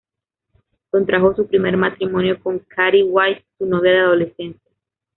[0.89, 4.71] Contrajo su primer matrimonio con Kathy White, su novia de adolescencia.